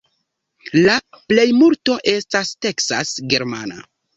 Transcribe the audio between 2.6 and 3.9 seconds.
teksas-germana.